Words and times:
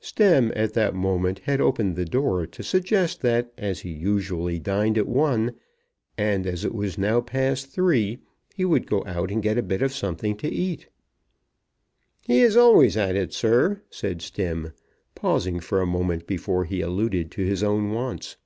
Stemm 0.00 0.52
at 0.56 0.72
that 0.72 0.96
moment 0.96 1.38
had 1.44 1.60
opened 1.60 1.94
the 1.94 2.04
door 2.04 2.44
to 2.44 2.64
suggest 2.64 3.20
that 3.20 3.52
as 3.56 3.82
he 3.82 3.90
usually 3.92 4.58
dined 4.58 4.98
at 4.98 5.06
one, 5.06 5.54
and 6.18 6.44
as 6.44 6.64
it 6.64 6.74
was 6.74 6.98
now 6.98 7.20
past 7.20 7.68
three, 7.70 8.18
he 8.56 8.64
would 8.64 8.88
go 8.88 9.04
out 9.06 9.30
and 9.30 9.44
get 9.44 9.56
a 9.56 9.62
bit 9.62 9.82
of 9.82 9.92
something 9.92 10.36
to 10.38 10.48
eat. 10.48 10.88
"He's 12.20 12.56
always 12.56 12.96
at 12.96 13.14
it, 13.14 13.32
sir," 13.32 13.80
said 13.88 14.22
Stemm, 14.22 14.72
pausing 15.14 15.60
for 15.60 15.80
a 15.80 15.86
moment 15.86 16.26
before 16.26 16.64
he 16.64 16.80
alluded 16.80 17.30
to 17.30 17.44
his 17.46 17.62
own 17.62 17.92
wants. 17.92 18.36